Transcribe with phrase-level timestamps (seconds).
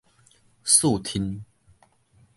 [0.63, 1.43] 四媵